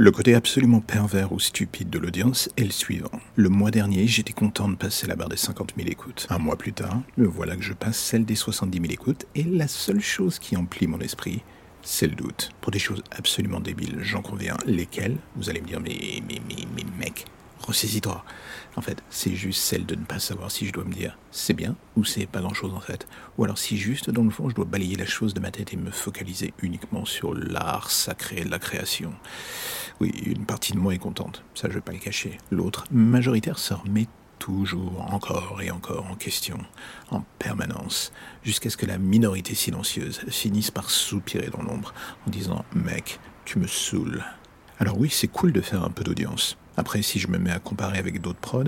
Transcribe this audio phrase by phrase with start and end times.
[0.00, 3.10] Le côté absolument pervers ou stupide de l'audience est le suivant.
[3.34, 6.28] Le mois dernier, j'étais content de passer la barre des 50 000 écoutes.
[6.30, 9.42] Un mois plus tard, me voilà que je passe celle des 70 000 écoutes et
[9.42, 11.42] la seule chose qui emplit mon esprit,
[11.82, 12.50] c'est le doute.
[12.60, 14.56] Pour des choses absolument débiles, j'en conviens.
[14.66, 15.16] Lesquelles?
[15.34, 17.24] Vous allez me dire, mais, mais, mais, mais mec,
[18.76, 21.54] En fait, c'est juste celle de ne pas savoir si je dois me dire c'est
[21.54, 23.06] bien ou c'est pas grand-chose en fait.
[23.36, 25.72] Ou alors si juste dans le fond je dois balayer la chose de ma tête
[25.72, 29.12] et me focaliser uniquement sur l'art sacré de la création.
[30.00, 32.38] Oui, une partie de moi est contente, ça je vais pas le cacher.
[32.50, 34.06] L'autre, majoritaire, se remet
[34.38, 36.58] toujours encore et encore en question,
[37.10, 38.12] en permanence,
[38.44, 41.92] jusqu'à ce que la minorité silencieuse finisse par soupirer dans l'ombre
[42.26, 44.24] en disant Mec, tu me saoules.
[44.80, 46.56] Alors oui, c'est cool de faire un peu d'audience.
[46.76, 48.62] Après, si je me mets à comparer avec d'autres prods,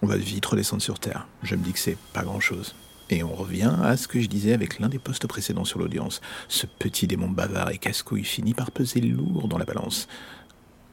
[0.00, 1.26] on va vite redescendre sur Terre.
[1.42, 2.76] Je me dis que c'est pas grand-chose.
[3.10, 6.20] Et on revient à ce que je disais avec l'un des postes précédents sur l'audience.
[6.48, 10.06] Ce petit démon bavard et casse-couille finit par peser lourd dans la balance.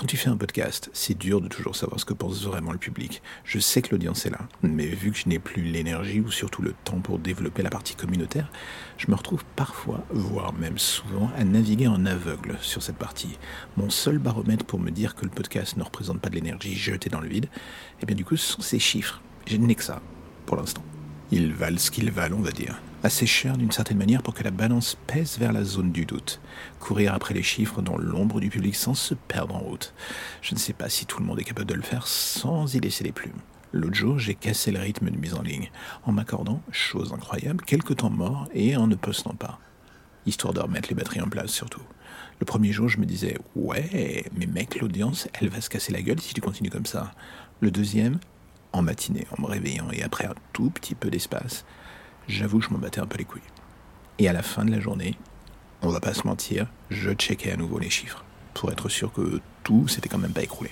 [0.00, 2.78] Quand tu fais un podcast, c'est dur de toujours savoir ce que pense vraiment le
[2.78, 3.20] public.
[3.44, 6.62] Je sais que l'audience est là, mais vu que je n'ai plus l'énergie ou surtout
[6.62, 8.50] le temps pour développer la partie communautaire,
[8.96, 13.38] je me retrouve parfois, voire même souvent, à naviguer en aveugle sur cette partie.
[13.76, 17.10] Mon seul baromètre pour me dire que le podcast ne représente pas de l'énergie jetée
[17.10, 19.20] dans le vide, et eh bien du coup ce sont ces chiffres.
[19.46, 20.00] Je n'ai que ça,
[20.46, 20.82] pour l'instant.
[21.30, 24.42] Ils valent ce qu'ils valent, on va dire assez cher d'une certaine manière pour que
[24.42, 26.40] la balance pèse vers la zone du doute.
[26.78, 29.94] Courir après les chiffres dans l'ombre du public sans se perdre en route.
[30.42, 32.80] Je ne sais pas si tout le monde est capable de le faire sans y
[32.80, 33.38] laisser les plumes.
[33.72, 35.70] L'autre jour, j'ai cassé le rythme de mise en ligne,
[36.04, 39.60] en m'accordant, chose incroyable, quelques temps morts et en ne postant pas.
[40.26, 41.82] Histoire de remettre les batteries en place surtout.
[42.40, 46.02] Le premier jour, je me disais, ouais, mais mec, l'audience, elle va se casser la
[46.02, 47.12] gueule si tu continues comme ça.
[47.60, 48.18] Le deuxième,
[48.72, 51.64] en matinée, en me réveillant et après un tout petit peu d'espace,
[52.28, 53.42] j'avoue que je m'en battais un peu les couilles.
[54.18, 55.16] Et à la fin de la journée,
[55.82, 59.40] on va pas se mentir, je checkais à nouveau les chiffres pour être sûr que
[59.62, 60.70] tout s'était quand même pas écroulé.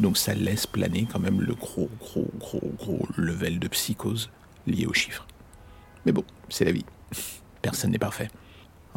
[0.00, 4.30] Donc ça laisse planer quand même le gros, gros, gros, gros level de psychose
[4.66, 5.26] lié aux chiffres.
[6.06, 6.84] Mais bon, c'est la vie.
[7.62, 8.30] Personne n'est parfait.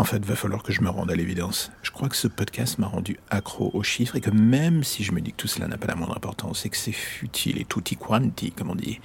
[0.01, 1.71] En fait, va falloir que je me rende à l'évidence.
[1.83, 5.11] Je crois que ce podcast m'a rendu accro aux chiffres et que même si je
[5.11, 7.65] me dis que tout cela n'a pas la moindre importance et que c'est futile et
[7.65, 8.99] tutti quanti, comme on dit,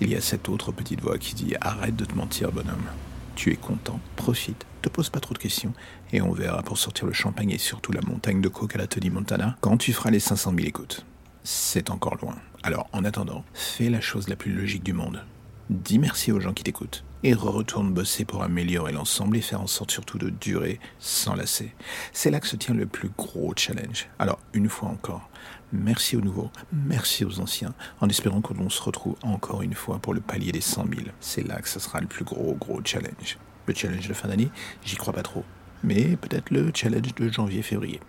[0.00, 2.86] il y a cette autre petite voix qui dit arrête de te mentir, bonhomme.
[3.34, 5.74] Tu es content, profite, te pose pas trop de questions
[6.10, 8.86] et on verra pour sortir le champagne et surtout la montagne de coke à la
[8.86, 11.04] Tony Montana quand tu feras les 500 000 écoutes.
[11.44, 12.36] C'est encore loin.
[12.62, 15.22] Alors, en attendant, fais la chose la plus logique du monde.
[15.68, 19.66] Dis merci aux gens qui t'écoutent et retourne bosser pour améliorer l'ensemble et faire en
[19.66, 21.74] sorte surtout de durer sans lasser.
[22.12, 24.08] C'est là que se tient le plus gros challenge.
[24.18, 25.28] Alors, une fois encore,
[25.72, 29.98] merci aux nouveaux, merci aux anciens, en espérant que l'on se retrouve encore une fois
[29.98, 31.08] pour le palier des 100 000.
[31.20, 33.38] C'est là que ce sera le plus gros, gros challenge.
[33.66, 34.50] Le challenge de fin d'année,
[34.84, 35.44] j'y crois pas trop.
[35.84, 38.00] Mais peut-être le challenge de janvier-février.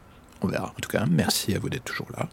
[0.41, 0.69] On verra.
[0.69, 2.27] En tout cas, merci à vous d'être toujours là.